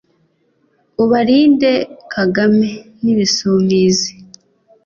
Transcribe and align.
ubalinde 1.03 1.71
kagame 2.13 2.69
n,ibisumizi 3.03 4.09